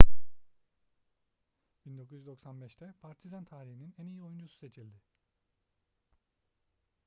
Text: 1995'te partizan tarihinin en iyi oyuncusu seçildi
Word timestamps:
1995'te 1.87 2.93
partizan 3.01 3.45
tarihinin 3.45 3.93
en 3.97 4.07
iyi 4.07 4.21
oyuncusu 4.21 4.57
seçildi 4.57 5.01